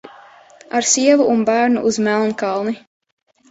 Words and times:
Ar 0.79 0.87
sievu 0.91 1.27
un 1.35 1.45
bērnu 1.51 1.85
uz 1.91 2.01
Melnkalni! 2.09 2.77